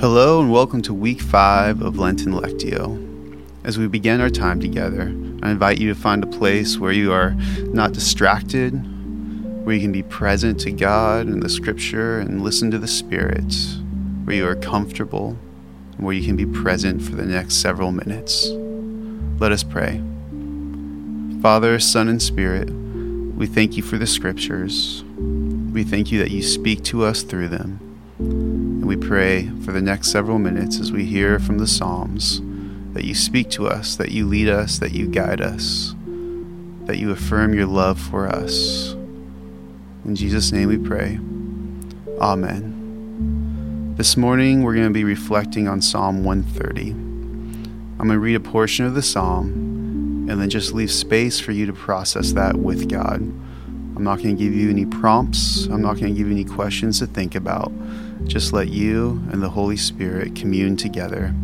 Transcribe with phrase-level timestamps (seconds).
[0.00, 2.98] Hello, and welcome to week five of Lenten Lectio.
[3.62, 5.02] As we begin our time together,
[5.40, 7.36] I invite you to find a place where you are
[7.72, 8.72] not distracted,
[9.64, 13.54] where you can be present to God and the Scripture and listen to the Spirit,
[14.24, 15.38] where you are comfortable,
[15.96, 18.48] and where you can be present for the next several minutes.
[19.38, 20.02] Let us pray.
[21.40, 25.04] Father, Son, and Spirit, we thank you for the Scriptures.
[25.72, 27.78] We thank you that you speak to us through them.
[28.84, 32.42] And we pray for the next several minutes as we hear from the Psalms
[32.92, 35.94] that you speak to us, that you lead us, that you guide us,
[36.84, 38.92] that you affirm your love for us.
[40.04, 41.18] In Jesus' name we pray.
[42.20, 43.94] Amen.
[43.96, 46.90] This morning we're going to be reflecting on Psalm 130.
[46.90, 51.52] I'm going to read a portion of the psalm and then just leave space for
[51.52, 53.22] you to process that with God.
[53.96, 55.64] I'm not going to give you any prompts.
[55.68, 57.72] I'm not going to give you any questions to think about.
[58.26, 61.34] Just let you and the Holy Spirit commune together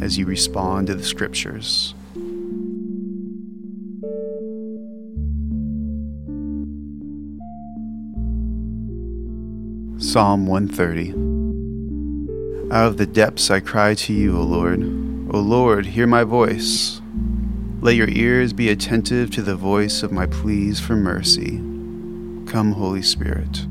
[0.00, 1.94] as you respond to the scriptures.
[9.98, 11.10] Psalm 130
[12.74, 14.82] Out of the depths I cry to you, O Lord.
[15.32, 17.00] O Lord, hear my voice.
[17.80, 21.58] Let your ears be attentive to the voice of my pleas for mercy.
[22.50, 23.66] Come, Holy Spirit.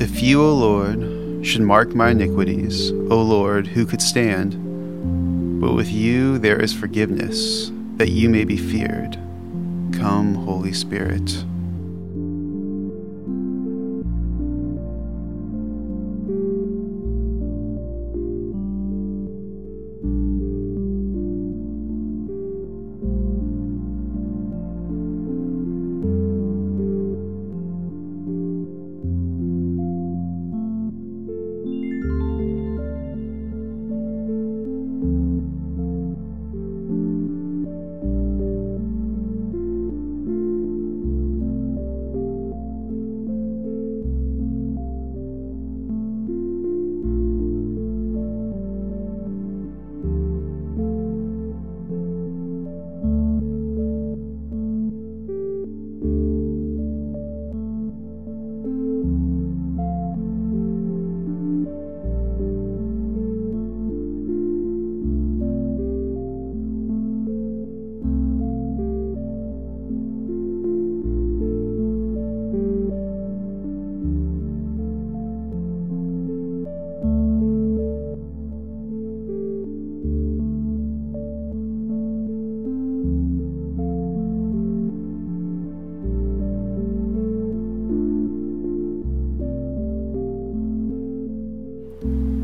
[0.00, 4.52] If you, O Lord, should mark my iniquities, O Lord, who could stand?
[5.60, 9.14] But with you there is forgiveness, that you may be feared.
[9.92, 11.44] Come, Holy Spirit.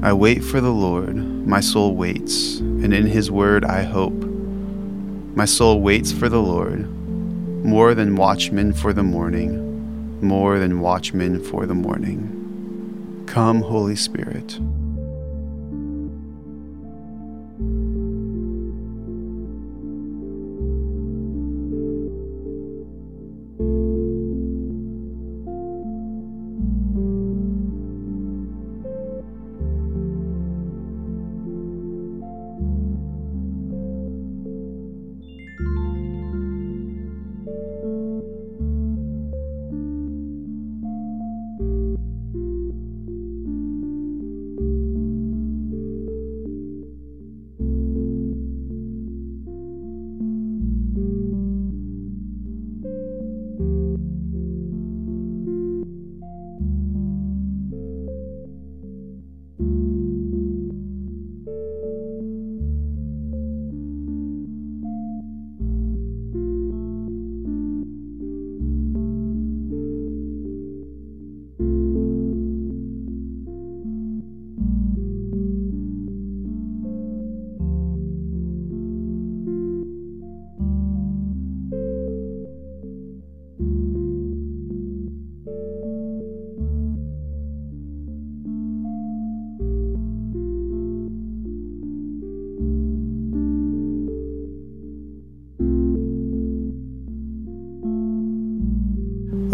[0.04, 4.12] I wait for the Lord, my soul waits, and in his word I hope.
[4.12, 6.86] My soul waits for the Lord,
[7.64, 13.24] more than watchmen for the morning, more than watchmen for the morning.
[13.26, 14.58] Come, Holy Spirit.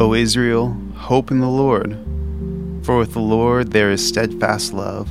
[0.00, 1.91] O Israel, hope in the Lord.
[2.87, 5.11] For with the Lord there is steadfast love,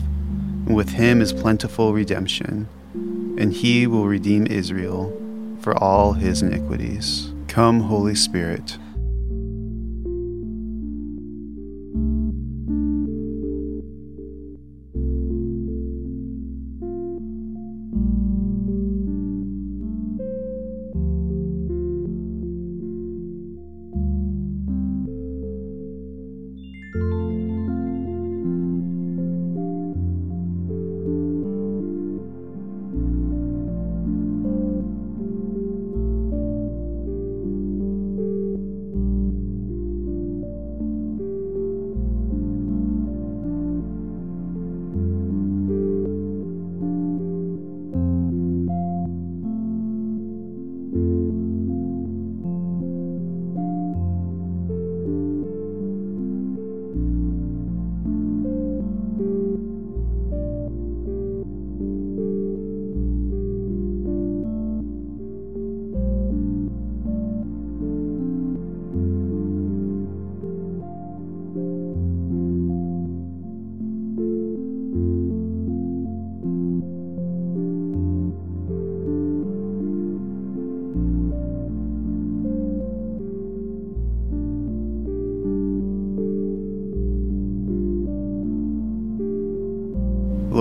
[0.65, 2.67] and with him is plentiful redemption,
[3.37, 5.15] and he will redeem Israel
[5.61, 7.31] for all his iniquities.
[7.47, 8.79] Come, Holy Spirit.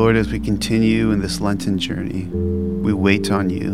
[0.08, 3.72] Lord, as we continue in this Lenten journey, we wait on you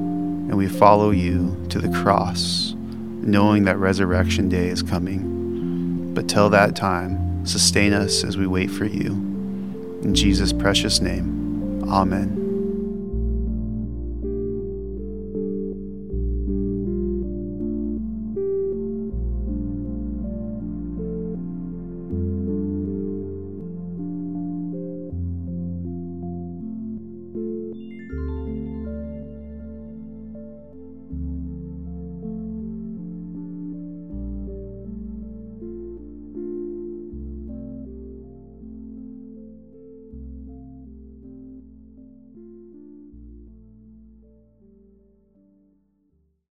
[0.00, 6.12] and we follow you to the cross, knowing that resurrection day is coming.
[6.12, 9.12] But till that time, sustain us as we wait for you.
[10.02, 12.45] In Jesus' precious name, Amen.